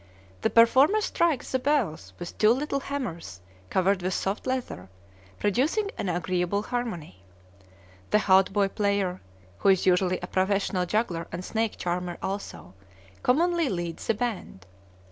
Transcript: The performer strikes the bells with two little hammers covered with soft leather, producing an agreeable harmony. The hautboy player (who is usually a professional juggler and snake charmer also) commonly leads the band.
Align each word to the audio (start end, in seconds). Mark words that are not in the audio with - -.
The 0.41 0.49
performer 0.49 0.99
strikes 0.99 1.51
the 1.51 1.59
bells 1.59 2.13
with 2.17 2.35
two 2.39 2.49
little 2.49 2.79
hammers 2.79 3.39
covered 3.69 4.01
with 4.01 4.15
soft 4.15 4.47
leather, 4.47 4.89
producing 5.37 5.91
an 5.95 6.09
agreeable 6.09 6.63
harmony. 6.63 7.21
The 8.09 8.17
hautboy 8.17 8.69
player 8.69 9.21
(who 9.59 9.69
is 9.69 9.85
usually 9.85 10.19
a 10.23 10.25
professional 10.25 10.87
juggler 10.87 11.27
and 11.31 11.45
snake 11.45 11.77
charmer 11.77 12.17
also) 12.19 12.73
commonly 13.21 13.69
leads 13.69 14.07
the 14.07 14.15
band. 14.15 14.65